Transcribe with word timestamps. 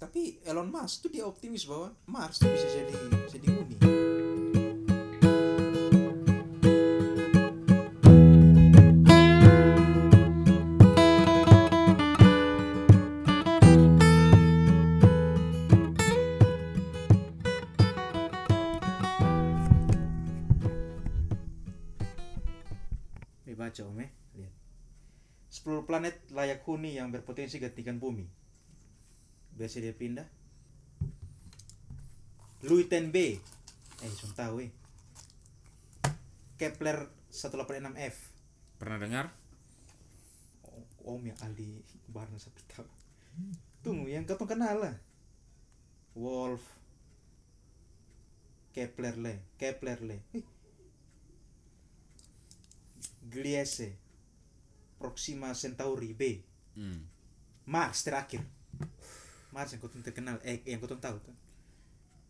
Tapi 0.00 0.40
Elon 0.48 0.72
Musk 0.72 1.04
tuh 1.04 1.12
dia 1.12 1.28
optimis 1.28 1.68
bahwa 1.68 1.92
Mars 2.08 2.40
tuh 2.40 2.48
bisa 2.48 2.64
jadi 2.72 2.96
jadi 3.28 3.48
huni. 3.52 3.76
Eh 23.44 23.52
baca 23.52 23.84
om 23.84 24.00
eh, 24.00 24.08
lihat. 24.32 24.54
10 25.52 25.84
planet 25.84 26.16
layak 26.32 26.64
huni 26.64 26.96
yang 26.96 27.12
berpotensi 27.12 27.60
gantikan 27.60 28.00
bumi. 28.00 28.40
Biasa 29.60 29.84
dia 29.84 29.92
pindah. 29.92 30.24
Luiten 32.64 33.12
B. 33.12 33.36
Eh, 34.00 34.08
sudah 34.08 34.48
tahu 34.48 34.64
eh. 34.64 34.72
Kepler 36.56 37.12
186F. 37.28 38.16
Pernah 38.80 38.96
dengar? 38.96 39.26
Oh, 40.64 41.12
om 41.12 41.20
yang 41.28 41.36
Aldi 41.44 41.76
Barna 42.08 42.40
sampai 42.40 42.64
tahu. 42.72 42.88
Tunggu, 43.84 44.08
yang 44.08 44.24
kau 44.24 44.40
kenal 44.48 44.80
lah. 44.80 44.96
Wolf. 46.16 46.64
Kepler 48.72 49.20
le, 49.20 49.34
Kepler 49.60 50.00
le. 50.00 50.16
Eh. 50.40 50.44
Gliese. 53.28 53.92
Proxima 54.96 55.52
Centauri 55.52 56.16
B. 56.16 56.40
Hmm. 56.80 57.04
Mars 57.68 58.00
terakhir. 58.08 58.40
Mars 59.50 59.74
yang 59.74 59.80
kau 59.82 59.90
terkenal, 59.90 60.38
eh 60.46 60.62
yang 60.66 60.78
kau 60.78 60.90
tahu 60.90 61.16
tuh. 61.22 61.36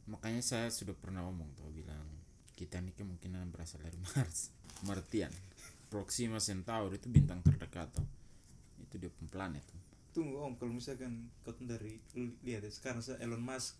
Makanya 0.08 0.40
saya 0.40 0.68
sudah 0.72 0.96
pernah 0.96 1.22
ngomong 1.28 1.52
tuh 1.54 1.68
bilang 1.70 2.04
kita 2.56 2.80
ini 2.80 2.92
kemungkinan 2.96 3.52
berasal 3.52 3.80
dari 3.80 3.96
Mars. 4.00 4.52
Martian. 4.84 5.32
Proxima 5.90 6.38
Centauri 6.38 6.96
itu 6.96 7.10
bintang 7.10 7.44
terdekat 7.44 7.92
tuh. 7.92 8.06
Itu 8.80 8.96
dia 8.96 9.10
pun 9.12 9.26
planet 9.28 9.64
tuh. 9.64 9.80
Tunggu 10.10 10.42
om, 10.42 10.54
kalau 10.58 10.74
misalkan 10.74 11.30
kau 11.46 11.54
dari 11.60 12.00
lu 12.18 12.34
lihat 12.42 12.66
ya, 12.66 12.70
sekarang 12.72 13.04
saya 13.04 13.22
Elon 13.22 13.42
Musk 13.42 13.78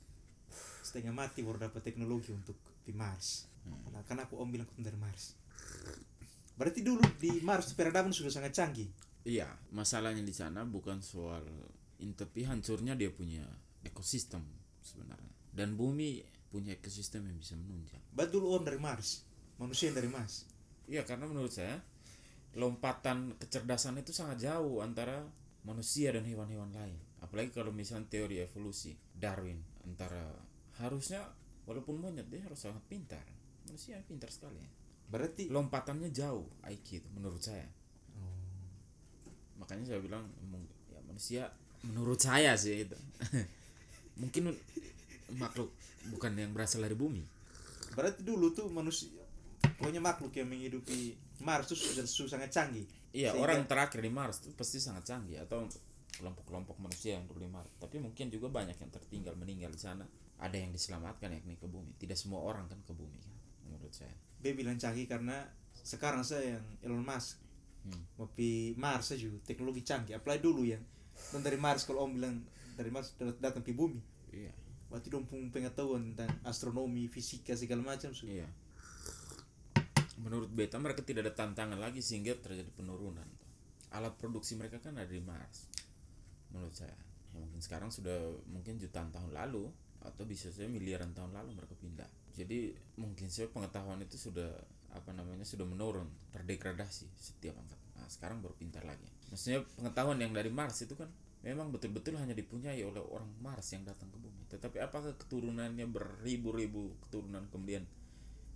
setengah 0.83 1.15
mati 1.15 1.47
baru 1.47 1.71
dapat 1.71 1.83
teknologi 1.83 2.35
untuk 2.35 2.59
di 2.83 2.93
Mars. 2.95 3.47
Nah, 3.67 4.03
kenapa 4.07 4.35
om 4.35 4.49
bilang 4.51 4.67
kau 4.67 4.79
dari 4.83 4.99
Mars? 4.99 5.35
Berarti 6.55 6.85
dulu 6.85 7.03
di 7.17 7.41
Mars 7.41 7.73
peradaban 7.73 8.13
sudah 8.13 8.31
sangat 8.31 8.53
canggih. 8.53 8.91
Iya, 9.25 9.49
masalahnya 9.73 10.25
di 10.25 10.33
sana 10.33 10.65
bukan 10.65 11.05
soal 11.05 11.45
tapi 12.17 12.49
hancurnya 12.49 12.97
dia 12.97 13.13
punya 13.13 13.45
ekosistem 13.85 14.41
sebenarnya. 14.81 15.33
Dan 15.53 15.77
bumi 15.77 16.25
punya 16.49 16.75
ekosistem 16.75 17.29
yang 17.29 17.39
bisa 17.39 17.55
menunjang. 17.55 18.01
Dulu 18.13 18.57
om 18.57 18.65
dari 18.65 18.81
Mars, 18.81 19.23
manusia 19.61 19.93
yang 19.93 20.01
dari 20.01 20.11
Mars. 20.11 20.49
Iya, 20.91 21.07
karena 21.07 21.31
menurut 21.31 21.55
saya 21.55 21.79
lompatan 22.59 23.39
kecerdasan 23.39 24.03
itu 24.03 24.11
sangat 24.11 24.43
jauh 24.43 24.83
antara 24.83 25.23
manusia 25.63 26.11
dan 26.11 26.27
hewan-hewan 26.27 26.75
lain. 26.75 26.99
Apalagi 27.23 27.55
kalau 27.55 27.71
misalnya 27.71 28.11
teori 28.11 28.43
evolusi 28.43 28.97
Darwin 29.15 29.61
antara 29.87 30.35
harusnya 30.83 31.23
walaupun 31.69 32.01
monyet 32.01 32.27
dia 32.27 32.43
harus 32.43 32.59
sangat 32.59 32.83
pintar. 32.91 33.23
Manusia 33.69 34.03
pintar 34.03 34.33
sekali. 34.33 34.59
Berarti 35.11 35.47
Lompatannya 35.53 36.11
jauh 36.11 36.49
IQ 36.67 37.05
itu 37.05 37.09
menurut 37.15 37.43
saya. 37.43 37.69
Makanya 39.61 39.95
saya 39.95 40.01
bilang 40.01 40.25
ya 40.89 40.99
manusia 41.05 41.53
menurut 41.83 42.21
saya 42.21 42.55
sih 42.55 42.85
itu. 42.85 42.97
Mungkin 44.21 44.53
makhluk 45.37 45.71
bukan 46.11 46.33
yang 46.35 46.51
berasal 46.51 46.83
dari 46.83 46.97
bumi. 46.97 47.23
berarti 47.91 48.23
dulu 48.23 48.55
tuh 48.55 48.71
manusia 48.71 49.11
pokoknya 49.77 49.99
makhluk 49.99 50.31
yang 50.33 50.47
menghidupi 50.47 51.13
Mars 51.43 51.67
tuh 51.67 51.77
sudah, 51.77 52.05
sangat 52.07 52.53
canggih. 52.53 52.85
Iya, 53.11 53.33
Sehingga- 53.35 53.43
orang 53.43 53.61
terakhir 53.67 53.99
di 53.99 54.13
Mars 54.13 54.45
itu 54.45 54.53
pasti 54.55 54.79
sangat 54.79 55.09
canggih 55.09 55.41
atau 55.41 55.65
kelompok-kelompok 56.15 56.77
manusia 56.79 57.17
yang 57.17 57.25
dulu 57.27 57.41
di 57.43 57.51
Mars. 57.51 57.73
Tapi 57.81 57.97
mungkin 57.99 58.29
juga 58.29 58.53
banyak 58.53 58.77
yang 58.77 58.91
tertinggal 58.93 59.35
meninggal 59.35 59.73
di 59.73 59.81
sana. 59.81 60.05
Ada 60.41 60.57
yang 60.57 60.71
diselamatkan 60.71 61.33
yakni 61.33 61.57
ke 61.57 61.65
bumi. 61.65 61.97
Tidak 61.97 62.17
semua 62.17 62.45
orang 62.45 62.69
kan 62.69 62.77
ke 62.85 62.93
bumi 62.93 63.19
kan, 63.21 63.35
menurut 63.69 63.93
saya. 63.93 64.13
Dia 64.41 64.53
bilang 64.53 64.77
canggih 64.77 65.05
karena 65.05 65.49
sekarang 65.73 66.21
saya 66.23 66.57
yang 66.61 66.65
Elon 66.85 67.05
Musk 67.05 67.41
Hmm. 67.81 68.05
Mars 68.77 69.09
saja 69.17 69.25
teknologi 69.49 69.81
canggih. 69.81 70.21
Apalagi 70.21 70.45
dulu 70.45 70.69
yang 70.69 70.85
dan 71.31 71.41
dari 71.45 71.59
Mars 71.61 71.85
kalau 71.85 72.09
om 72.09 72.17
bilang 72.17 72.41
dari 72.75 72.89
Mars 72.89 73.13
dat- 73.21 73.39
datang 73.39 73.61
ke 73.61 73.77
bumi. 73.77 74.01
Iya. 74.33 74.53
Berarti 74.91 75.07
dong 75.13 75.29
punya 75.31 75.47
pengetahuan 75.53 76.17
tentang 76.17 76.35
astronomi, 76.43 77.07
fisika 77.07 77.55
segala 77.55 77.95
macam 77.95 78.11
sudah. 78.11 78.43
Iya. 78.43 78.49
Menurut 80.21 80.51
beta 80.51 80.77
mereka 80.77 81.01
tidak 81.07 81.31
ada 81.31 81.35
tantangan 81.37 81.79
lagi 81.79 82.03
sehingga 82.03 82.35
terjadi 82.37 82.69
penurunan. 82.75 83.27
Alat 83.95 84.15
produksi 84.19 84.59
mereka 84.59 84.83
kan 84.83 84.99
ada 84.99 85.09
di 85.09 85.23
Mars. 85.23 85.71
Menurut 86.51 86.75
saya. 86.75 86.95
Ya, 87.31 87.39
mungkin 87.39 87.63
sekarang 87.63 87.95
sudah 87.95 88.35
mungkin 88.51 88.83
jutaan 88.83 89.15
tahun 89.15 89.31
lalu 89.31 89.71
atau 90.03 90.25
bisa 90.27 90.51
saja 90.51 90.67
miliaran 90.67 91.15
tahun 91.15 91.31
lalu 91.31 91.63
mereka 91.63 91.79
pindah. 91.79 92.09
Jadi 92.35 92.75
mungkin 92.99 93.31
saya 93.31 93.47
pengetahuan 93.53 94.03
itu 94.03 94.19
sudah 94.19 94.51
apa 94.91 95.15
namanya 95.15 95.47
sudah 95.47 95.63
menurun, 95.63 96.11
terdegradasi 96.35 97.07
setiap 97.15 97.55
angkat. 97.55 97.79
Nah, 97.95 98.09
sekarang 98.11 98.43
baru 98.43 98.59
pintar 98.59 98.83
lagi. 98.83 99.07
Maksudnya 99.31 99.63
pengetahuan 99.79 100.19
yang 100.19 100.35
dari 100.35 100.51
Mars 100.51 100.83
itu 100.83 100.95
kan 100.99 101.07
memang 101.41 101.73
betul-betul 101.73 102.19
hanya 102.21 102.37
dipunyai 102.37 102.83
oleh 102.85 103.01
orang 103.01 103.31
Mars 103.41 103.71
yang 103.73 103.87
datang 103.87 104.11
ke 104.11 104.19
bumi. 104.19 104.43
Tetapi 104.51 104.77
apakah 104.83 105.15
keturunannya 105.17 105.87
beribu-ribu 105.89 106.99
keturunan 107.07 107.47
kemudian 107.49 107.87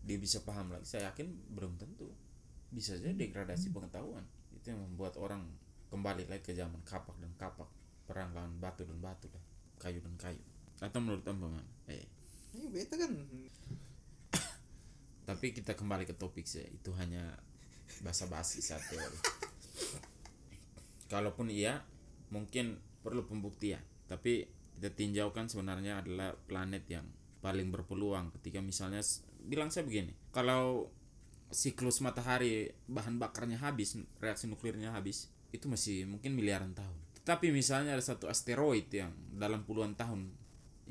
dia 0.05 0.19
bisa 0.19 0.43
paham 0.43 0.75
lagi? 0.75 0.85
Saya 0.85 1.15
yakin 1.15 1.31
belum 1.55 1.79
tentu. 1.79 2.11
Bisa 2.75 2.99
saja 2.99 3.15
degradasi 3.15 3.71
pengetahuan. 3.71 4.27
Itu 4.53 4.75
yang 4.75 4.83
membuat 4.83 5.17
orang 5.17 5.47
kembali 5.89 6.27
lagi 6.27 6.43
ke 6.43 6.53
zaman 6.53 6.83
kapak 6.83 7.15
dan 7.23 7.31
kapak, 7.39 7.71
perang 8.05 8.35
lawan 8.35 8.59
batu 8.59 8.83
dan 8.83 8.99
batu 8.99 9.31
dan 9.31 9.43
kayu 9.79 10.03
dan 10.03 10.15
kayu. 10.19 10.43
Atau 10.83 10.99
menurut 10.99 11.23
bagaimana? 11.23 11.63
Eh, 11.87 12.03
Ini 12.55 12.71
beta 12.71 12.99
kan 12.99 13.11
tapi 15.25 15.57
kita 15.57 15.73
kembali 15.73 16.05
ke 16.05 16.15
topik 16.15 16.45
sih. 16.45 16.65
Itu 16.69 16.93
hanya 17.01 17.33
basa-basi 18.05 18.61
saat 18.61 18.85
teori. 18.93 19.19
Kalaupun 21.15 21.47
iya, 21.47 21.87
mungkin 22.35 22.83
perlu 23.07 23.23
pembuktian. 23.23 23.79
Tapi 24.11 24.51
kita 24.75 24.91
tinjaukan 24.91 25.47
sebenarnya 25.47 26.03
adalah 26.03 26.35
planet 26.35 26.91
yang 26.91 27.07
paling 27.39 27.71
berpeluang 27.71 28.35
ketika 28.35 28.59
misalnya 28.59 28.99
bilang 29.47 29.71
saya 29.71 29.87
begini, 29.87 30.11
kalau 30.35 30.91
siklus 31.55 32.03
matahari 32.03 32.75
bahan 32.91 33.23
bakarnya 33.23 33.63
habis, 33.63 33.95
reaksi 34.19 34.51
nuklirnya 34.51 34.91
habis, 34.91 35.31
itu 35.55 35.71
masih 35.71 36.11
mungkin 36.11 36.35
miliaran 36.35 36.75
tahun. 36.75 36.99
Tetapi 37.23 37.55
misalnya 37.55 37.95
ada 37.95 38.03
satu 38.03 38.27
asteroid 38.27 38.91
yang 38.91 39.15
dalam 39.31 39.63
puluhan 39.63 39.95
tahun 39.95 40.35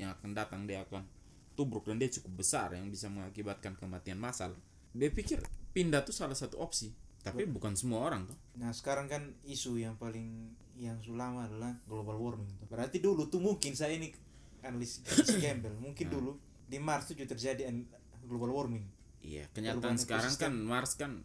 yang 0.00 0.16
akan 0.16 0.32
datang 0.32 0.64
dia 0.64 0.88
akan 0.88 1.04
tubruk 1.52 1.84
dan 1.84 2.00
dia 2.00 2.08
cukup 2.08 2.40
besar 2.40 2.72
yang 2.72 2.88
bisa 2.88 3.12
mengakibatkan 3.12 3.76
kematian 3.76 4.16
massal. 4.16 4.56
Dia 4.96 5.12
pikir 5.12 5.44
pindah 5.76 6.02
tuh 6.02 6.16
salah 6.16 6.34
satu 6.34 6.58
opsi, 6.64 6.96
tapi 7.24 7.48
bukan 7.48 7.72
semua 7.72 8.04
orang 8.04 8.28
tuh. 8.28 8.36
Nah 8.60 8.70
sekarang 8.76 9.08
kan 9.08 9.32
isu 9.48 9.80
yang 9.80 9.96
paling 9.96 10.52
yang 10.76 11.00
sulama 11.00 11.48
adalah 11.48 11.72
global 11.88 12.20
warming. 12.20 12.50
tuh. 12.60 12.68
Berarti 12.68 13.00
dulu 13.00 13.26
tuh 13.32 13.40
mungkin 13.40 13.72
saya 13.72 13.96
ini 13.96 14.12
analis, 14.60 15.00
gembel. 15.40 15.72
Mungkin 15.84 16.06
dulu 16.12 16.36
di 16.68 16.76
Mars 16.76 17.08
tuh 17.08 17.16
juga 17.16 17.32
terjadi 17.32 17.64
global 18.28 18.52
warming. 18.52 18.84
Iya, 19.24 19.48
kenyataan 19.56 19.96
sekarang 19.96 20.36
kan. 20.36 20.52
Mars 20.52 21.00
kan 21.00 21.24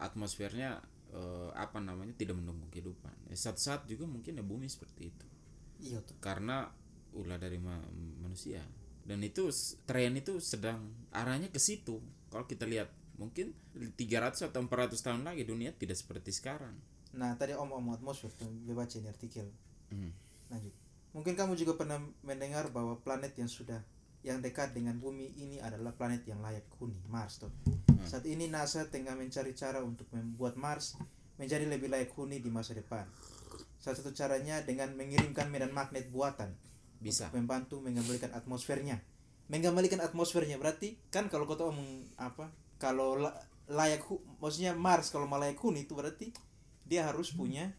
atmosfernya 0.00 0.80
eh, 1.12 1.50
apa 1.54 1.78
namanya 1.78 2.16
tidak 2.16 2.40
mendukung 2.40 2.66
kehidupan. 2.72 3.12
Ya, 3.28 3.36
Saat 3.36 3.60
saat 3.60 3.80
juga 3.84 4.08
mungkin 4.08 4.40
ya 4.40 4.44
bumi 4.44 4.66
seperti 4.66 5.12
itu. 5.12 5.26
Iya 5.84 6.00
tuh. 6.00 6.16
Karena 6.24 6.72
ulah 7.14 7.36
dari 7.36 7.60
ma- 7.60 7.84
manusia. 8.24 8.64
Dan 9.04 9.20
itu 9.20 9.52
tren 9.84 10.16
itu 10.16 10.40
sedang 10.40 10.88
arahnya 11.12 11.52
ke 11.52 11.60
situ. 11.60 12.00
Kalau 12.32 12.48
kita 12.48 12.64
lihat 12.64 12.88
mungkin 13.16 13.54
300 13.74 14.50
atau 14.50 14.60
400 14.62 14.98
tahun 14.98 15.22
lagi 15.22 15.46
dunia 15.46 15.70
tidak 15.74 15.98
seperti 15.98 16.34
sekarang. 16.34 16.74
Nah 17.14 17.38
tadi 17.38 17.54
om 17.54 17.70
om 17.70 17.94
atmosfer 17.94 18.30
tuh 18.34 18.50
baca 18.74 18.94
ini 18.98 19.08
artikel. 19.08 19.46
Hmm. 19.90 20.10
Lanjut. 20.50 20.74
Mungkin 21.14 21.38
kamu 21.38 21.54
juga 21.54 21.78
pernah 21.78 22.02
mendengar 22.26 22.74
bahwa 22.74 22.98
planet 22.98 23.38
yang 23.38 23.46
sudah 23.46 23.78
yang 24.24 24.40
dekat 24.40 24.74
dengan 24.74 24.96
bumi 24.98 25.36
ini 25.36 25.60
adalah 25.60 25.92
planet 25.92 26.24
yang 26.24 26.40
layak 26.40 26.66
huni, 26.80 26.98
Mars 27.06 27.38
tuh. 27.38 27.52
Saat 28.08 28.24
ini 28.24 28.48
NASA 28.48 28.88
tengah 28.88 29.14
mencari 29.14 29.52
cara 29.52 29.84
untuk 29.84 30.08
membuat 30.10 30.56
Mars 30.56 30.96
menjadi 31.36 31.68
lebih 31.68 31.92
layak 31.92 32.10
huni 32.16 32.40
di 32.40 32.48
masa 32.48 32.72
depan. 32.72 33.04
Salah 33.78 34.00
satu 34.00 34.16
caranya 34.16 34.64
dengan 34.64 34.96
mengirimkan 34.96 35.52
medan 35.52 35.70
magnet 35.76 36.08
buatan 36.08 36.56
Bisa. 36.98 37.28
untuk 37.28 37.36
membantu 37.36 37.76
mengembalikan 37.84 38.32
atmosfernya. 38.32 39.04
Mengembalikan 39.52 40.00
atmosfernya 40.00 40.56
berarti 40.56 40.96
kan 41.12 41.28
kalau 41.28 41.44
kau 41.44 41.60
tahu 41.60 41.70
apa? 42.16 42.48
Kalau 42.76 43.16
la- 43.16 43.36
layak 43.66 44.02
hu- 44.04 44.20
maksudnya 44.38 44.76
Mars 44.76 45.08
kalau 45.08 45.24
layak 45.26 45.56
huni 45.56 45.84
itu 45.84 45.92
berarti 45.92 46.28
dia 46.84 47.08
harus 47.08 47.32
punya 47.32 47.72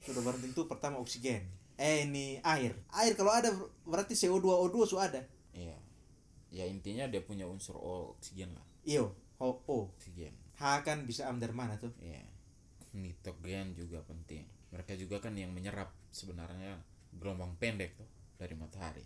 sudah 0.00 0.24
barang 0.24 0.40
tentu 0.40 0.64
pertama 0.64 0.96
oksigen. 0.98 1.44
eh 1.76 2.02
ini 2.02 2.42
air 2.42 2.74
air 2.90 3.12
kalau 3.14 3.30
ada 3.30 3.54
ber- 3.54 3.70
berarti 3.84 4.10
CO2 4.12 4.42
O2 4.42 4.82
su 4.82 4.98
ada 4.98 5.22
iya 5.52 5.78
ya 6.50 6.66
intinya 6.66 7.06
dia 7.06 7.22
punya 7.22 7.46
unsur 7.46 7.78
oksigen 7.78 8.50
lah 8.50 8.66
iyo 8.82 9.14
O 9.38 9.62
O 9.62 9.86
oksigen 9.86 10.34
H 10.58 10.82
kan 10.82 11.06
bisa 11.06 11.30
am 11.30 11.38
dari 11.38 11.54
mana 11.54 11.78
tuh 11.78 11.94
Iya. 12.02 12.18
Nitrogen 12.94 13.76
juga 13.76 14.02
penting. 14.02 14.42
Mereka 14.68 14.96
juga 14.96 15.20
kan 15.20 15.36
yang 15.36 15.52
menyerap 15.52 15.92
sebenarnya 16.10 16.82
gelombang 17.14 17.54
pendek 17.56 17.94
tuh 17.94 18.08
dari 18.34 18.58
matahari. 18.58 19.04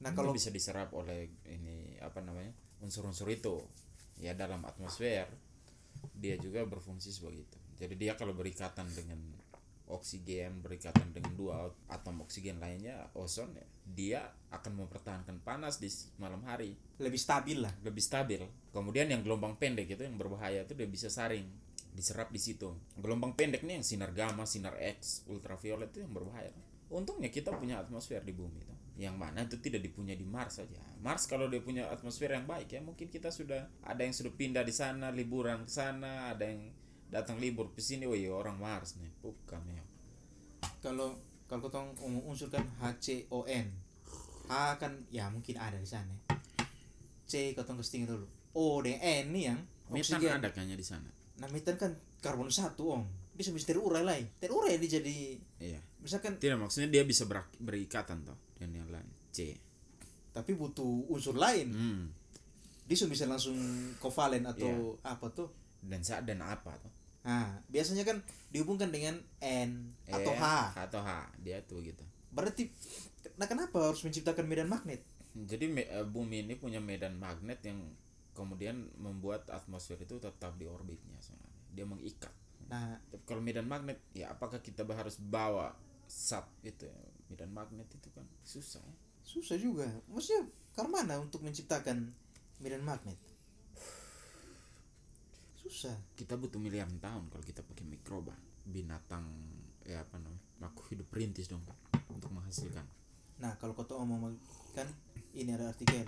nah 0.00 0.12
Kalau 0.12 0.30
kalau 0.30 0.32
bisa 0.32 0.48
diserap 0.48 0.92
oleh 0.92 1.32
ini 1.46 1.96
apa 1.96 2.20
namanya 2.20 2.52
unsur-unsur 2.80 3.28
itu 3.28 3.56
ya 4.20 4.36
dalam 4.36 4.62
atmosfer 4.68 5.26
dia 6.16 6.36
juga 6.36 6.64
berfungsi 6.68 7.08
sebagai 7.10 7.48
itu. 7.48 7.58
Jadi 7.80 7.94
dia 7.96 8.12
kalau 8.14 8.36
berikatan 8.36 8.84
dengan 8.92 9.20
oksigen 9.90 10.62
berikatan 10.62 11.10
dengan 11.10 11.34
dua 11.34 11.66
atom 11.90 12.22
oksigen 12.22 12.62
lainnya 12.62 13.10
ozon 13.18 13.50
ya, 13.58 13.66
dia 13.90 14.20
akan 14.54 14.86
mempertahankan 14.86 15.42
panas 15.42 15.82
di 15.82 15.90
malam 16.22 16.46
hari 16.46 16.78
lebih 17.02 17.18
stabil 17.18 17.58
lah 17.58 17.74
lebih 17.82 18.04
stabil. 18.04 18.38
Kemudian 18.70 19.10
yang 19.10 19.26
gelombang 19.26 19.58
pendek 19.58 19.90
itu 19.90 20.06
yang 20.06 20.14
berbahaya 20.14 20.62
itu 20.62 20.78
dia 20.78 20.86
bisa 20.86 21.10
saring 21.10 21.48
diserap 21.90 22.30
di 22.30 22.38
situ. 22.38 22.70
Gelombang 23.02 23.34
pendek 23.34 23.66
nih 23.66 23.82
yang 23.82 23.86
sinar 23.86 24.14
gamma, 24.14 24.46
sinar 24.46 24.78
X, 24.78 25.26
ultraviolet 25.26 25.90
itu 25.90 26.06
yang 26.06 26.14
berbahaya. 26.14 26.54
Untungnya 26.90 27.30
kita 27.30 27.50
punya 27.58 27.82
atmosfer 27.82 28.22
di 28.22 28.30
bumi. 28.30 28.69
Yang 28.98 29.16
mana 29.16 29.38
itu 29.46 29.56
tidak 29.60 29.84
dipunya 29.84 30.14
di 30.14 30.26
Mars 30.26 30.58
saja. 30.58 30.80
Mars 31.00 31.24
kalau 31.28 31.46
dia 31.48 31.62
punya 31.62 31.88
atmosfer 31.88 32.28
yang 32.28 32.44
baik 32.44 32.68
ya 32.72 32.80
mungkin 32.84 33.08
kita 33.08 33.30
sudah 33.32 33.68
ada 33.82 34.02
yang 34.04 34.12
sudah 34.12 34.32
pindah 34.34 34.60
di 34.60 34.74
sana 34.74 35.08
liburan 35.08 35.64
ke 35.64 35.72
sana, 35.72 36.32
ada 36.32 36.44
yang 36.44 36.68
datang 37.08 37.40
libur 37.40 37.72
ke 37.72 37.80
sini, 37.80 38.04
oh 38.04 38.14
iya 38.14 38.30
orang 38.30 38.60
Mars 38.60 38.94
nih, 39.00 39.10
bukan 39.18 39.62
ya. 39.66 39.82
kalau 40.78 41.16
kalau 41.50 41.66
ketong 41.66 41.88
umum 42.06 42.22
unsur 42.30 42.46
kan 42.46 42.62
HCON 42.78 43.66
H 44.46 44.52
kan 44.78 44.92
ya 45.10 45.26
mungkin 45.26 45.58
ada 45.58 45.74
di 45.74 45.88
sana 45.88 46.14
C 47.26 47.54
ketong 47.54 47.78
kesting 47.82 48.06
dulu 48.06 48.26
O 48.54 48.78
dan 48.82 48.98
N 48.98 49.34
nih 49.34 49.44
yang 49.50 49.58
Metan 49.90 50.22
oksigen 50.22 50.38
ada 50.38 50.48
kayaknya 50.54 50.78
di 50.78 50.86
sana. 50.86 51.10
nah 51.42 51.50
metan 51.50 51.74
kan 51.74 51.90
karbon 52.22 52.46
satu 52.52 52.94
om 52.94 53.02
bisa 53.34 53.50
bisa 53.50 53.72
terurai 53.74 54.04
lah 54.06 54.14
terurai 54.38 54.76
dia 54.78 55.00
jadi 55.00 55.40
Iya. 55.58 55.80
misalkan 55.98 56.38
Tidak 56.38 56.54
maksudnya 56.54 56.86
dia 56.92 57.02
bisa 57.02 57.26
berikatan 57.58 58.22
toh. 58.22 58.38
C. 59.30 59.56
tapi 60.30 60.54
butuh 60.54 61.10
unsur 61.10 61.34
lain. 61.34 61.68
Hmm. 61.74 62.02
dia 62.86 63.06
bisa 63.06 63.22
langsung 63.26 63.54
kovalen 64.02 64.42
atau 64.46 64.98
apa 65.06 65.30
tuh? 65.30 65.46
Dan 65.78 66.02
saat 66.02 66.26
dan 66.26 66.42
apa 66.42 66.74
toh? 66.78 66.90
nah 67.20 67.52
biasanya 67.68 68.00
kan 68.08 68.16
dihubungkan 68.48 68.88
dengan 68.88 69.20
N 69.44 69.92
atau 70.08 70.32
Eh, 70.32 70.40
H 70.40 70.44
atau 70.88 71.00
H. 71.04 71.10
Dia 71.44 71.60
tuh 71.68 71.84
gitu. 71.84 72.00
Berarti 72.32 72.72
nah 73.36 73.44
kenapa 73.44 73.92
harus 73.92 74.00
menciptakan 74.02 74.48
medan 74.48 74.72
magnet? 74.72 75.04
Jadi 75.36 75.68
me- 75.68 75.86
eh, 75.86 76.02
bumi 76.02 76.48
ini 76.48 76.56
punya 76.56 76.80
medan 76.80 77.20
magnet 77.20 77.60
yang 77.60 77.78
kemudian 78.32 78.88
membuat 78.96 79.46
atmosfer 79.52 80.00
itu 80.00 80.16
tetap 80.16 80.56
di 80.56 80.64
orbitnya 80.64 81.20
sebenarnya. 81.20 81.60
Dia 81.76 81.84
mengikat. 81.86 82.34
Nah. 82.72 82.96
Tapi 83.12 83.22
kalau 83.28 83.42
medan 83.44 83.68
magnet 83.68 84.00
ya 84.16 84.32
apakah 84.32 84.64
kita 84.64 84.82
harus 84.88 85.20
bawa 85.20 85.76
sat 86.08 86.48
gitu 86.64 86.88
ya? 86.88 86.96
Medan 87.28 87.52
magnet 87.52 87.86
itu 87.92 88.08
kan 88.16 88.24
susah 88.42 88.80
ya 88.82 89.09
susah 89.30 89.54
juga. 89.54 89.86
Maksudnya 90.10 90.50
karena 90.74 91.14
untuk 91.22 91.46
menciptakan 91.46 92.10
medan 92.58 92.82
magnet? 92.82 93.14
Susah. 95.62 95.94
Kita 96.18 96.34
butuh 96.34 96.58
miliaran 96.58 96.98
tahun 96.98 97.30
kalau 97.30 97.44
kita 97.46 97.62
pakai 97.62 97.86
mikroba. 97.86 98.34
Binatang 98.66 99.30
ya 99.86 100.02
apa 100.02 100.18
namanya 100.18 100.42
makhluk 100.58 100.86
hidup 100.90 101.06
perintis 101.06 101.46
dong 101.46 101.62
untuk 102.10 102.34
menghasilkan. 102.34 102.84
Nah 103.38 103.54
kalau 103.56 103.72
kau 103.78 103.86
tahu 103.86 104.02
ngomong 104.02 104.34
kan 104.74 104.86
ini 105.32 105.54
ada 105.54 105.70
artikel 105.70 106.04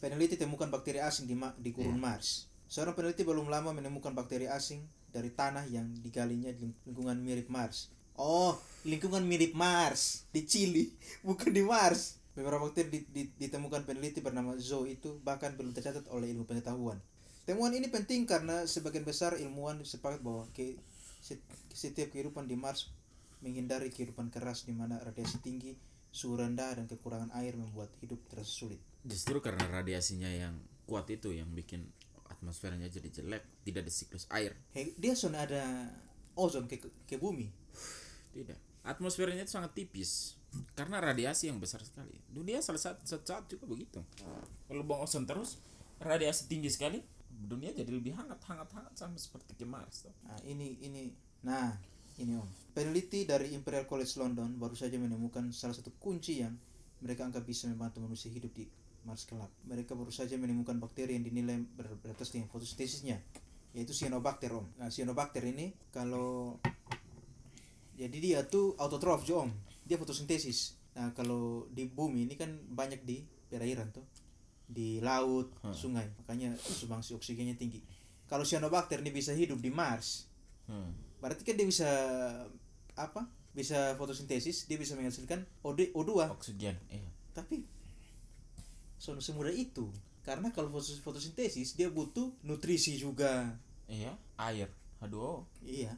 peneliti 0.00 0.40
temukan 0.40 0.72
bakteri 0.72 1.00
asing 1.00 1.28
di 1.28 1.36
ma- 1.36 1.56
di 1.56 1.72
gurun 1.72 2.00
Mars. 2.00 2.48
Seorang 2.70 2.96
peneliti 2.96 3.26
belum 3.26 3.50
lama 3.50 3.74
menemukan 3.74 4.14
bakteri 4.14 4.48
asing 4.48 4.80
dari 5.10 5.28
tanah 5.34 5.66
yang 5.68 5.90
digalinya 6.00 6.48
di 6.54 6.70
lingkungan 6.86 7.18
mirip 7.20 7.50
Mars 7.50 7.90
oh 8.20 8.60
lingkungan 8.84 9.24
mirip 9.24 9.56
Mars 9.56 10.28
di 10.28 10.44
Chili 10.44 10.92
bukan 11.26 11.56
di 11.56 11.64
Mars 11.64 12.20
beberapa 12.36 12.68
di- 12.76 13.32
ditemukan 13.40 13.88
peneliti 13.88 14.20
bernama 14.20 14.54
Zoe 14.60 15.00
itu 15.00 15.16
bahkan 15.24 15.56
belum 15.56 15.72
tercatat 15.72 16.04
oleh 16.12 16.28
ilmu 16.30 16.44
pengetahuan 16.44 17.00
Temuan 17.48 17.74
ini 17.74 17.90
penting 17.90 18.30
karena 18.30 18.62
sebagian 18.62 19.02
besar 19.02 19.34
ilmuwan 19.34 19.82
sepakat 19.82 20.22
bahwa 20.22 20.46
ke, 20.54 20.78
set- 21.18 21.42
setiap 21.74 22.14
kehidupan 22.14 22.46
di 22.46 22.54
Mars 22.54 22.94
menghindari 23.42 23.90
kehidupan 23.90 24.30
keras 24.30 24.68
di 24.68 24.76
mana 24.76 25.02
radiasi 25.02 25.42
tinggi, 25.42 25.74
suhu 26.14 26.38
rendah, 26.38 26.78
dan 26.78 26.86
kekurangan 26.86 27.34
air 27.40 27.58
membuat 27.58 27.90
hidup 28.04 28.22
terasa 28.30 28.46
sulit. 28.46 28.78
justru 29.02 29.40
karena 29.40 29.64
radiasinya 29.66 30.28
yang 30.28 30.60
kuat 30.84 31.08
itu 31.10 31.32
yang 31.32 31.48
bikin 31.56 31.88
atmosfernya 32.28 32.86
jadi 32.86 33.08
jelek 33.08 33.42
tidak 33.64 33.88
ada 33.88 33.92
siklus 33.92 34.28
air 34.30 34.52
He, 34.76 34.92
dia 35.00 35.16
sudah 35.16 35.48
ada 35.48 35.88
ozon 36.36 36.68
ke, 36.68 36.78
ke 37.08 37.16
bumi. 37.16 37.48
Tidak. 38.30 38.58
Atmosfernya 38.86 39.44
itu 39.44 39.52
sangat 39.52 39.76
tipis 39.76 40.40
karena 40.74 40.98
radiasi 40.98 41.46
yang 41.52 41.60
besar 41.62 41.84
sekali. 41.84 42.16
Dunia 42.26 42.58
salah 42.64 42.80
satu 42.80 43.04
saat, 43.06 43.46
juga 43.46 43.68
begitu. 43.68 44.00
Kalau 44.66 44.82
buang 44.82 45.04
ozon 45.06 45.28
terus, 45.28 45.60
radiasi 46.02 46.50
tinggi 46.50 46.72
sekali, 46.72 46.98
dunia 47.28 47.70
jadi 47.70 47.90
lebih 47.92 48.16
hangat, 48.16 48.40
hangat, 48.48 48.68
hangat 48.74 48.94
sama 48.96 49.16
seperti 49.20 49.54
ke 49.54 49.66
Mars. 49.68 50.10
Nah, 50.26 50.38
ini 50.48 50.80
ini 50.82 51.12
nah, 51.46 51.76
ini 52.18 52.34
Om. 52.34 52.74
Peneliti 52.74 53.28
dari 53.28 53.52
Imperial 53.54 53.86
College 53.86 54.10
London 54.18 54.56
baru 54.58 54.74
saja 54.74 54.96
menemukan 54.96 55.52
salah 55.54 55.76
satu 55.76 55.94
kunci 56.00 56.42
yang 56.42 56.54
mereka 57.00 57.24
anggap 57.24 57.44
bisa 57.46 57.68
membantu 57.70 58.04
manusia 58.04 58.28
hidup 58.28 58.52
di 58.52 58.68
Mars 59.06 59.24
kelak. 59.24 59.48
Mereka 59.64 59.96
baru 59.96 60.12
saja 60.12 60.36
menemukan 60.36 60.76
bakteri 60.76 61.16
yang 61.16 61.24
dinilai 61.24 61.62
ber- 61.62 62.00
dengan 62.00 62.48
fotosintesisnya, 62.52 63.16
yaitu 63.72 63.92
cyanobacter 63.96 64.52
Om. 64.52 64.66
Nah, 64.76 64.88
cyanobacter 64.92 65.46
ini 65.46 65.72
kalau 65.94 66.58
jadi 68.00 68.16
dia 68.16 68.38
tuh 68.42 68.72
autotrof 68.74 69.20
Jo 69.22 69.44
Om. 69.44 69.52
Dia 69.84 69.94
fotosintesis. 69.94 70.72
Nah, 70.92 71.12
kalau 71.12 71.68
di 71.68 71.84
bumi 71.84 72.24
ini 72.24 72.34
kan 72.34 72.48
banyak 72.66 73.04
di 73.04 73.20
perairan 73.46 73.90
tuh. 73.90 74.06
Di 74.64 74.98
laut, 75.00 75.50
sungai. 75.70 76.08
Makanya 76.16 76.54
sumbangsi 76.56 77.12
oksigennya 77.12 77.54
tinggi. 77.54 77.82
Kalau 78.24 78.42
cyanobacter 78.42 78.98
ini 78.98 79.10
bisa 79.10 79.30
hidup 79.30 79.58
di 79.58 79.68
Mars, 79.68 80.30
Hmm. 80.64 80.94
berarti 81.18 81.42
kan 81.42 81.52
dia 81.52 81.66
bisa 81.66 81.90
apa 82.94 83.26
bisa 83.50 83.98
fotosintesis 83.98 84.64
dia 84.64 84.78
bisa 84.78 84.94
menghasilkan 84.94 85.42
OD 85.60 85.90
O2 85.90 86.30
Oksigen. 86.30 86.78
Iya. 86.86 87.10
tapi 87.30 87.66
so 88.94 89.16
semudah 89.16 89.50
itu 89.50 89.90
karena 90.20 90.50
kalau 90.50 90.70
fotos- 90.70 91.00
fotosintesis 91.00 91.74
dia 91.74 91.90
butuh 91.90 92.30
nutrisi 92.42 92.94
juga 92.94 93.50
Iya, 93.88 94.14
air. 94.38 94.70
Aduh. 95.00 95.42
iya 95.60 95.90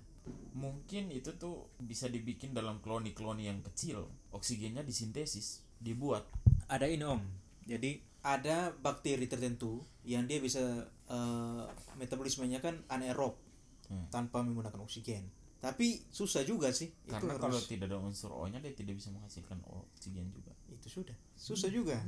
Mungkin 0.52 1.08
itu 1.08 1.32
tuh 1.34 1.72
bisa 1.80 2.06
dibikin 2.06 2.52
dalam 2.52 2.78
kloni-kloni 2.78 3.48
yang 3.48 3.64
kecil. 3.64 4.04
Oksigennya 4.30 4.82
disintesis, 4.82 5.64
dibuat. 5.78 6.24
ada 6.68 6.88
ini 6.88 7.04
om 7.04 7.20
jadi 7.62 8.00
ada 8.24 8.72
bakteri 8.72 9.28
tertentu 9.28 9.82
yang 10.02 10.24
dia 10.24 10.40
bisa 10.40 10.62
eh, 11.06 11.62
metabolismenya 11.96 12.58
kan 12.58 12.80
anaerob 12.88 13.36
Hmm. 13.90 14.08
tanpa 14.08 14.40
menggunakan 14.40 14.78
oksigen 14.80 15.28
tapi 15.60 16.00
susah 16.08 16.48
juga 16.48 16.72
sih 16.72 16.96
Karena 17.04 17.34
itu 17.34 17.44
kalau 17.44 17.58
harus 17.60 17.68
tidak 17.68 17.92
ada 17.92 18.00
unsur 18.00 18.32
O-nya 18.32 18.56
dia 18.56 18.72
tidak 18.72 18.96
bisa 18.96 19.12
menghasilkan 19.12 19.60
oksigen 19.68 20.32
juga. 20.32 20.54
itu 20.70 20.88
sudah 20.88 21.12
susah 21.36 21.68
juga 21.68 22.00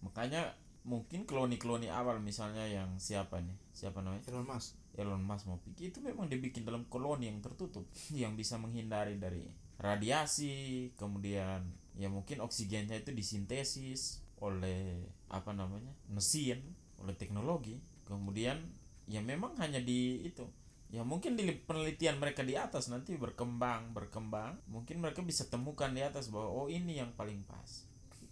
Makanya 0.00 0.54
mungkin 0.86 1.28
kloni-kloni 1.28 1.92
awal 1.92 2.22
misalnya 2.22 2.64
yang 2.64 2.88
siapa 2.96 3.42
nih? 3.42 3.58
Siapa 3.74 4.00
namanya? 4.00 4.24
Elon 4.32 4.46
Musk 4.48 4.78
Elon 4.96 5.20
Musk 5.20 5.44
mau 5.46 5.60
pikir 5.60 5.92
itu 5.92 6.00
memang 6.00 6.26
dibikin 6.32 6.64
dalam 6.64 6.88
koloni 6.88 7.28
yang 7.28 7.44
tertutup 7.44 7.84
yang 8.16 8.32
bisa 8.34 8.56
menghindari 8.56 9.20
dari 9.20 9.44
radiasi, 9.76 10.90
kemudian 10.96 11.68
ya 11.96 12.08
mungkin 12.08 12.40
oksigennya 12.40 12.96
itu 12.96 13.12
disintesis 13.12 14.24
oleh 14.40 15.04
apa 15.28 15.52
namanya? 15.52 15.92
mesin, 16.08 16.60
oleh 17.00 17.12
teknologi. 17.16 17.76
Kemudian 18.08 18.56
ya 19.04 19.20
memang 19.20 19.54
hanya 19.60 19.78
di 19.78 20.24
itu 20.24 20.48
ya 20.86 21.02
mungkin 21.02 21.34
di 21.34 21.50
penelitian 21.66 22.22
mereka 22.22 22.46
di 22.46 22.54
atas 22.54 22.86
nanti 22.86 23.18
berkembang 23.18 23.90
berkembang 23.90 24.54
mungkin 24.70 25.02
mereka 25.02 25.18
bisa 25.18 25.42
temukan 25.50 25.90
di 25.90 26.02
atas 26.02 26.30
bahwa 26.30 26.46
oh 26.46 26.66
ini 26.70 27.02
yang 27.02 27.10
paling 27.18 27.42
pas 27.42 27.86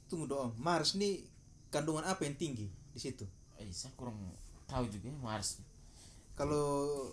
tunggu 0.07 0.31
dong 0.31 0.55
Mars 0.63 0.95
nih 0.95 1.27
kandungan 1.75 2.07
apa 2.07 2.23
yang 2.23 2.39
tinggi 2.39 2.71
di 2.71 2.99
situ 3.03 3.27
eh 3.59 3.67
saya 3.75 3.91
kurang 3.99 4.19
tahu 4.71 4.87
juga 4.87 5.11
ya 5.11 5.19
Mars 5.19 5.59
kalau 6.35 7.07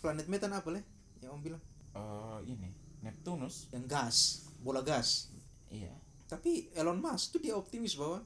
planet 0.00 0.26
metan 0.26 0.52
apa 0.52 0.68
leh 0.72 0.84
yang 1.20 1.38
om 1.38 1.42
bilang. 1.44 1.62
Eh, 1.92 2.38
ini 2.48 2.72
Neptunus. 3.04 3.68
Yang 3.70 3.84
gas 3.86 4.16
bola 4.62 4.80
gas. 4.80 5.28
Iya. 5.68 5.92
Tapi 6.26 6.72
Elon 6.72 6.98
Musk 6.98 7.36
tuh 7.36 7.40
dia 7.42 7.52
optimis 7.52 7.94
bahwa 7.98 8.24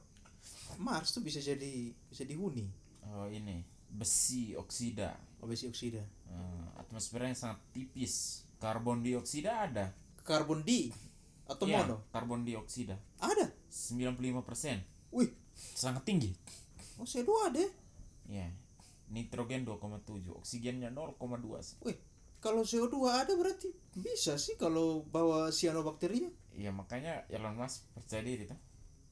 Mars 0.79 1.11
tuh 1.11 1.19
bisa 1.19 1.43
jadi 1.43 1.91
bisa 2.07 2.23
dihuni. 2.23 2.67
Oh 3.11 3.27
ini 3.27 3.63
besi 3.91 4.55
oksida. 4.55 5.15
Obesi 5.43 5.67
oksida. 5.67 5.99
Eh, 6.01 6.65
atmosfernya 6.79 7.35
sangat 7.35 7.59
tipis. 7.75 8.45
Karbon 8.57 9.03
dioksida 9.03 9.69
ada. 9.69 9.91
Karbon 10.23 10.63
di 10.65 10.89
atau 11.47 11.63
Iya, 11.63 11.87
mono? 11.87 12.03
karbon 12.11 12.43
dioksida. 12.43 12.95
Ada? 13.23 13.47
95 13.71 14.43
persen. 14.43 14.81
Wih. 15.11 15.31
Sangat 15.55 16.03
tinggi. 16.05 16.31
Oh 16.97 17.05
CO2 17.05 17.31
ada. 17.51 17.63
Ya 18.27 18.47
nitrogen 19.11 19.63
2,7 19.65 20.33
oksigennya 20.37 20.89
0,2 20.91 21.19
wih 21.85 21.97
kalau 22.37 22.61
CO2 22.61 22.95
ada 23.09 23.33
berarti 23.33 23.73
bisa 23.97 24.37
sih 24.37 24.55
kalau 24.55 25.01
bawa 25.09 25.49
cyanobacteria 25.49 26.29
Iya 26.57 26.73
makanya 26.73 27.29
Elon 27.29 27.53
Musk 27.53 27.85
percaya 27.93 28.25
diri 28.25 28.49
tuh. 28.49 28.57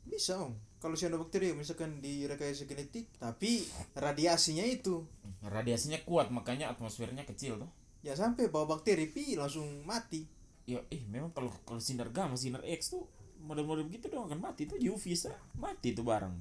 Bisa 0.05 0.41
om. 0.41 0.57
Kalau 0.81 0.97
cyanobacteria 0.97 1.53
misalkan 1.53 2.01
di 2.01 2.25
rekayasa 2.25 2.65
genetik 2.65 3.05
tapi 3.21 3.61
radiasinya 3.93 4.65
itu. 4.65 5.05
Radiasinya 5.45 6.01
kuat 6.01 6.33
makanya 6.33 6.73
atmosfernya 6.73 7.21
kecil 7.29 7.61
tuh. 7.61 7.69
Ya 8.01 8.17
sampai 8.17 8.49
bawa 8.49 8.77
bakteri 8.77 9.05
pi 9.09 9.37
langsung 9.37 9.85
mati. 9.85 10.25
Ya 10.65 10.81
eh 10.89 11.05
memang 11.05 11.29
kalau 11.37 11.53
kalau 11.69 11.77
sinar 11.77 12.09
gamma 12.09 12.33
sinar 12.33 12.65
X 12.65 12.97
tuh 12.97 13.05
model-model 13.45 13.85
gitu 13.93 14.09
dong 14.09 14.25
akan 14.25 14.41
mati 14.41 14.65
tuh 14.65 14.81
UV 14.81 15.13
sa 15.13 15.29
mati 15.61 15.93
tuh 15.93 16.01
barang 16.01 16.33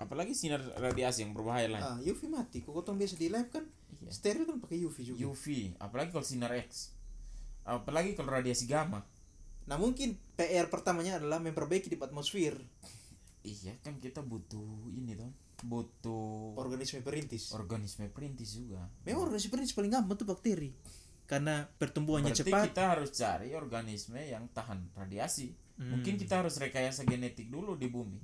apalagi 0.00 0.32
sinar 0.32 0.64
radiasi 0.80 1.28
yang 1.28 1.36
berbahaya 1.36 1.68
lain 1.68 1.84
ah 1.84 1.98
UV 2.00 2.32
mati. 2.32 2.64
Kok 2.64 2.72
potong 2.72 2.96
biasa 2.96 3.20
di 3.20 3.28
lab 3.28 3.52
kan 3.52 3.68
Iya. 4.00 4.10
steril 4.16 4.48
kan 4.48 4.56
pakai 4.56 4.80
UV 4.80 4.96
juga. 5.04 5.18
UV 5.28 5.76
apalagi 5.76 6.08
kalau 6.10 6.24
sinar 6.24 6.56
X. 6.56 6.96
Apalagi 7.68 8.16
kalau 8.16 8.32
radiasi 8.32 8.64
gamma. 8.64 9.04
Nah 9.68 9.76
mungkin 9.76 10.16
PR 10.40 10.72
pertamanya 10.72 11.20
adalah 11.20 11.36
memperbaiki 11.36 11.92
di 11.92 12.00
atmosfer. 12.00 12.56
Iya 13.44 13.76
kan 13.84 14.00
kita 14.00 14.24
butuh 14.24 14.88
ini 14.96 15.12
tuh 15.12 15.30
butuh 15.60 16.56
organisme 16.56 17.04
perintis. 17.04 17.52
organisme 17.52 18.08
perintis 18.08 18.56
juga. 18.56 18.80
Memang 19.04 19.28
organisme 19.28 19.52
perintis 19.52 19.76
paling 19.76 19.92
gampang 19.92 20.16
tuh 20.16 20.24
bakteri. 20.24 20.72
Karena 21.28 21.62
pertumbuhannya 21.68 22.32
berarti 22.32 22.48
cepat. 22.48 22.64
kita 22.72 22.82
harus 22.96 23.10
cari 23.12 23.52
organisme 23.52 24.18
yang 24.18 24.48
tahan 24.50 24.96
radiasi. 24.96 25.52
Hmm. 25.80 25.96
mungkin 25.96 26.20
kita 26.20 26.44
harus 26.44 26.60
rekayasa 26.60 27.08
genetik 27.08 27.48
dulu 27.48 27.72
di 27.72 27.88
bumi. 27.88 28.20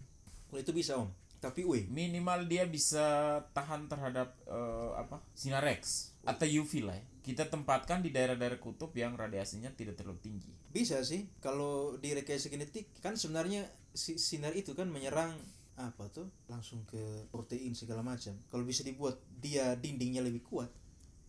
Kalau 0.48 0.60
itu 0.60 0.76
bisa 0.76 1.00
om 1.00 1.08
tapi 1.40 1.62
weh 1.62 1.84
minimal 1.86 2.48
dia 2.48 2.64
bisa 2.64 3.38
tahan 3.52 3.86
terhadap 3.86 4.34
eh, 4.48 4.90
apa 4.96 5.20
sinar 5.36 5.64
X 5.68 6.12
atau 6.26 6.46
UV 6.48 6.82
lah 6.82 6.96
ya. 6.96 7.04
kita 7.22 7.44
tempatkan 7.46 8.02
di 8.02 8.10
daerah-daerah 8.10 8.58
kutub 8.58 8.90
yang 8.94 9.14
radiasinya 9.14 9.70
tidak 9.74 9.98
terlalu 9.98 10.18
tinggi. 10.22 10.50
Bisa 10.70 11.02
sih. 11.02 11.26
Kalau 11.42 11.98
di 11.98 12.14
rekayasa 12.14 12.50
genetik 12.50 12.90
kan 13.02 13.18
sebenarnya 13.18 13.66
si 13.94 14.18
sinar 14.18 14.54
itu 14.54 14.74
kan 14.78 14.86
menyerang 14.86 15.34
apa 15.78 16.06
tuh? 16.10 16.30
Langsung 16.46 16.86
ke 16.86 17.26
protein 17.30 17.74
segala 17.74 18.02
macam. 18.06 18.34
Kalau 18.50 18.62
bisa 18.62 18.86
dibuat 18.86 19.18
dia 19.42 19.74
dindingnya 19.74 20.22
lebih 20.22 20.46
kuat. 20.46 20.70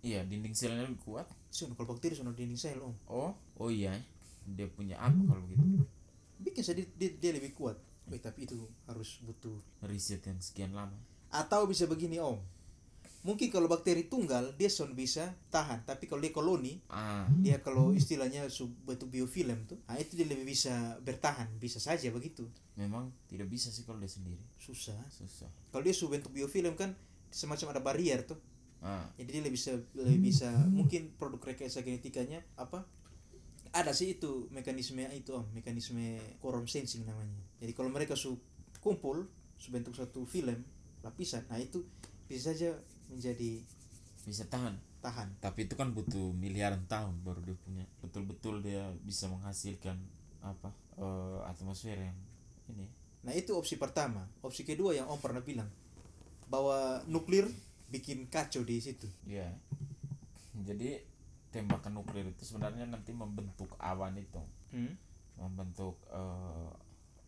Iya 0.06 0.22
dinding 0.26 0.54
selnya 0.54 0.86
lebih 0.86 1.02
kuat. 1.02 1.26
Sono 1.50 1.74
kalau 1.74 1.98
bakteri 1.98 2.14
sono 2.14 2.34
dinding 2.34 2.58
sel 2.58 2.78
om. 2.82 2.94
Oh 3.10 3.34
oh 3.58 3.70
iya. 3.70 3.98
Dia 4.46 4.70
punya 4.70 5.02
apa 5.02 5.18
kalau 5.18 5.44
gitu 5.50 5.86
bikin 6.42 6.62
saja 6.62 6.78
dia, 6.78 6.90
dia, 6.98 7.10
dia 7.18 7.32
lebih 7.34 7.54
kuat 7.58 7.78
Weh, 8.08 8.24
tapi 8.24 8.48
itu 8.48 8.56
harus 8.88 9.20
butuh 9.24 9.60
riset 9.84 10.24
yang 10.24 10.40
sekian 10.40 10.72
lama. 10.72 10.96
Atau 11.32 11.68
bisa 11.68 11.84
begini 11.86 12.24
om. 12.24 12.40
Mungkin 13.28 13.52
kalau 13.52 13.68
bakteri 13.68 14.08
tunggal 14.08 14.56
dia 14.56 14.72
son 14.72 14.96
bisa 14.96 15.36
tahan. 15.52 15.84
Tapi 15.84 16.08
kalau 16.08 16.24
dia 16.24 16.32
koloni 16.32 16.80
ah. 16.88 17.28
dia 17.44 17.60
kalau 17.60 17.92
istilahnya 17.92 18.48
sub 18.48 18.72
bentuk 18.88 19.12
biofilm 19.12 19.68
tuh 19.68 19.76
ah 19.92 20.00
itu 20.00 20.16
dia 20.16 20.24
lebih 20.24 20.48
bisa 20.48 20.96
bertahan. 21.04 21.52
Bisa 21.60 21.84
saja 21.84 22.08
begitu. 22.08 22.48
Memang 22.80 23.12
tidak 23.28 23.52
bisa 23.52 23.68
sih 23.68 23.84
kalau 23.84 24.00
dia 24.00 24.08
sendiri. 24.08 24.40
Susah. 24.56 24.96
Susah. 25.12 25.52
Kalau 25.76 25.84
dia 25.84 25.92
sub 25.92 26.16
bentuk 26.16 26.32
biofilm 26.32 26.80
kan 26.80 26.96
semacam 27.28 27.76
ada 27.76 27.82
barrier 27.84 28.24
tuh. 28.24 28.40
Ah. 28.80 29.04
Jadi 29.20 29.30
dia 29.36 29.44
lebih 29.44 29.60
bisa 29.60 29.72
lebih 29.98 30.20
bisa 30.24 30.50
mungkin 30.72 31.12
produk 31.20 31.52
rekayasa 31.52 31.84
genetikanya 31.84 32.46
apa 32.56 32.88
ada 33.74 33.92
sih 33.96 34.20
itu 34.20 34.48
mekanisme 34.54 35.02
itu 35.12 35.32
om 35.36 35.46
mekanisme 35.56 36.20
quorum 36.44 36.68
sensing 36.68 37.04
namanya. 37.08 37.40
Jadi 37.60 37.72
kalau 37.74 37.90
mereka 37.92 38.14
su 38.14 38.38
kumpul 38.84 39.28
su 39.58 39.74
bentuk 39.74 39.98
satu 39.98 40.24
film 40.30 40.62
lapisan 41.02 41.46
nah 41.50 41.58
itu 41.58 41.82
bisa 42.28 42.54
saja 42.54 42.76
menjadi 43.10 43.64
bisa 44.28 44.44
tahan. 44.48 44.76
Tahan. 45.00 45.40
Tapi 45.40 45.70
itu 45.70 45.78
kan 45.78 45.94
butuh 45.94 46.34
miliaran 46.36 46.84
tahun 46.90 47.22
baru 47.24 47.40
dia 47.46 47.58
punya. 47.62 47.86
Betul-betul 48.04 48.66
dia 48.66 48.92
bisa 49.06 49.30
menghasilkan 49.32 49.96
apa 50.44 50.70
eh, 51.00 51.40
atmosfer 51.48 51.96
yang 51.96 52.18
ini. 52.74 52.88
Nah 53.24 53.34
itu 53.34 53.56
opsi 53.56 53.80
pertama. 53.80 54.28
Opsi 54.44 54.68
kedua 54.68 54.94
yang 54.98 55.08
om 55.08 55.20
pernah 55.22 55.40
bilang 55.40 55.70
bahwa 56.52 57.04
nuklir 57.08 57.48
bikin 57.88 58.28
kacau 58.28 58.68
di 58.68 58.84
situ. 58.84 59.08
Ya 59.24 59.56
jadi 60.68 61.00
tembakan 61.58 61.98
nuklir 61.98 62.30
itu 62.30 62.46
sebenarnya 62.46 62.86
nanti 62.86 63.10
membentuk 63.10 63.74
awan 63.82 64.14
itu. 64.22 64.42
Hmm? 64.70 64.94
membentuk 65.38 66.02
eh, 66.10 66.72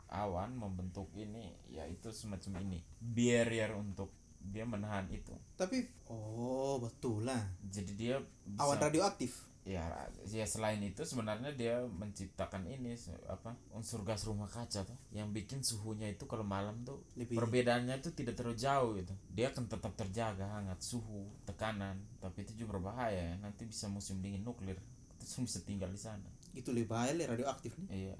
awan 0.10 0.58
membentuk 0.58 1.14
ini 1.14 1.54
ya 1.70 1.86
itu 1.86 2.10
semacam 2.10 2.66
ini 2.66 2.82
barrier 2.98 3.78
untuk 3.78 4.10
dia 4.40 4.66
menahan 4.66 5.06
itu. 5.14 5.36
Tapi 5.54 5.86
oh 6.10 6.82
betul 6.82 7.28
lah. 7.28 7.44
Jadi 7.70 7.94
dia 7.94 8.18
bisa, 8.22 8.66
awan 8.66 8.80
radioaktif 8.82 9.49
ya 9.68 9.86
ya 10.26 10.48
selain 10.48 10.80
itu 10.82 11.04
sebenarnya 11.04 11.52
dia 11.54 11.84
menciptakan 11.84 12.66
ini 12.66 12.96
apa 13.28 13.54
unsur 13.76 14.02
gas 14.08 14.24
rumah 14.26 14.48
kaca 14.48 14.88
tuh 14.88 14.98
yang 15.12 15.30
bikin 15.36 15.62
suhunya 15.62 16.10
itu 16.16 16.26
kalau 16.26 16.48
malam 16.48 16.82
tuh 16.88 17.04
Lebih- 17.20 17.38
perbedaannya 17.38 18.00
itu 18.00 18.10
tidak 18.16 18.40
terlalu 18.40 18.58
jauh 18.58 18.90
gitu. 18.98 19.14
Dia 19.36 19.52
akan 19.52 19.66
tetap 19.68 19.94
terjaga 19.94 20.48
hangat 20.48 20.80
suhu 20.82 21.28
tekanan 21.44 22.00
tapi 22.24 22.48
itu 22.48 22.64
juga 22.64 22.80
berbahaya 22.80 23.34
ya. 23.34 23.36
nanti 23.44 23.68
bisa 23.68 23.92
musim 23.92 24.24
dingin 24.24 24.42
nuklir 24.42 24.80
terus 25.20 25.36
bisa 25.46 25.60
tinggal 25.68 25.92
di 25.92 26.00
sana. 26.00 26.26
Itu 26.56 26.72
lebih 26.74 26.96
bahaya 26.96 27.14
radioaktif 27.28 27.76
nih 27.86 28.10
iya. 28.10 28.18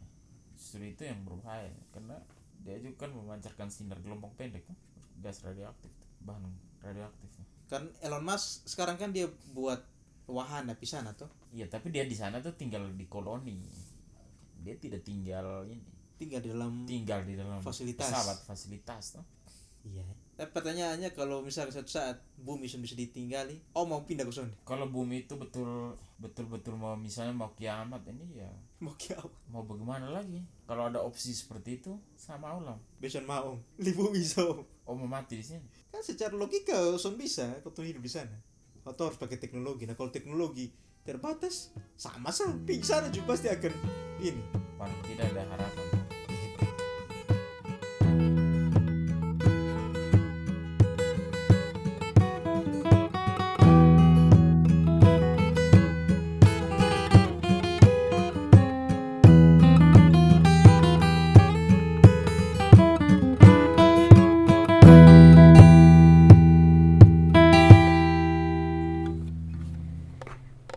Justru 0.60 0.84
itu 0.86 1.08
yang 1.08 1.24
berbahaya 1.24 1.72
karena 1.96 2.20
dia 2.68 2.76
juga 2.84 3.08
kan 3.08 3.16
memancarkan 3.16 3.72
sinar 3.72 3.98
gelombang 4.04 4.36
pendek 4.36 4.68
tuh 4.68 4.76
gas 5.24 5.40
radioaktif 5.44 5.92
bahan 6.24 6.44
radioaktif 6.84 7.32
kan 7.70 7.86
Elon 8.02 8.26
Musk 8.26 8.66
sekarang 8.66 8.98
kan 8.98 9.14
dia 9.14 9.30
buat 9.54 9.80
wahana 10.30 10.78
di 10.78 10.88
sana 10.88 11.12
tuh. 11.18 11.30
Iya 11.52 11.66
tapi 11.68 11.90
dia 11.90 12.06
di 12.06 12.14
sana 12.14 12.40
tuh 12.40 12.54
tinggal 12.54 12.86
di 12.94 13.06
koloni. 13.10 13.58
Dia 14.62 14.76
tidak 14.78 15.02
tinggal 15.04 15.66
ini. 15.66 15.82
Tinggal 16.20 16.40
di 16.44 16.50
dalam 16.52 16.72
tinggal 16.86 17.24
di 17.24 17.34
dalam 17.40 17.64
Fasilitas. 17.64 18.12
pesawat 18.12 18.38
fasilitas 18.44 19.04
tuh. 19.16 19.26
Iya. 19.88 20.04
Tapi 20.40 20.56
pertanyaannya 20.56 21.12
kalau 21.12 21.44
misalnya 21.44 21.76
suatu 21.76 21.92
saat 21.92 22.24
bumi 22.40 22.72
sudah 22.72 22.88
bisa 22.88 22.96
ditinggali 22.96 23.60
oh 23.76 23.84
mau 23.84 24.08
pindah 24.08 24.24
ke 24.24 24.32
sana? 24.32 24.56
Kalau 24.64 24.88
bumi 24.88 25.28
itu 25.28 25.36
betul 25.36 25.96
betul 26.16 26.48
betul 26.48 26.80
mau 26.80 26.96
misalnya 26.96 27.36
mau 27.36 27.52
kiamat 27.56 28.04
ini 28.08 28.40
ya. 28.40 28.52
Mau 28.80 28.96
ke 28.96 29.16
apa 29.20 29.28
mau 29.52 29.68
bagaimana 29.68 30.08
lagi? 30.08 30.40
Kalau 30.64 30.88
ada 30.88 31.04
opsi 31.04 31.36
seperti 31.36 31.84
itu 31.84 31.92
sama 32.16 32.56
Allah. 32.56 32.80
Besok 33.04 33.28
mau 33.28 33.60
di 33.76 33.92
bumi 33.92 34.24
so 34.24 34.64
oh 34.88 34.96
mau 34.96 35.12
mati 35.12 35.40
di 35.40 35.44
sini? 35.44 35.64
Kan 35.92 36.04
secara 36.04 36.32
logika 36.36 36.76
son 36.96 37.20
bisa 37.20 37.60
kau 37.60 37.76
hidup 37.84 38.00
di 38.00 38.12
sana 38.12 38.49
atau 38.90 39.14
harus 39.14 39.20
pakai 39.22 39.38
teknologi. 39.38 39.86
Nah 39.86 39.94
kalau 39.94 40.10
teknologi 40.10 40.74
terbatas 41.06 41.70
sama 41.94 42.34
sah. 42.34 42.52
Pingsan 42.66 43.14
juga 43.14 43.38
pasti 43.38 43.48
akan 43.48 43.74
ini. 44.20 44.44
Tidak 44.80 45.26
ada 45.36 45.44
harapan 45.54 45.99